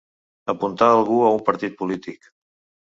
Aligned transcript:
Apuntar 0.53 0.89
algú 0.95 1.21
a 1.27 1.31
un 1.37 1.47
partit 1.51 1.81
polític. 1.85 2.31